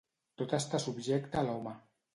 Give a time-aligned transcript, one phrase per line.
[0.41, 1.79] Tot està subjecte a l'home.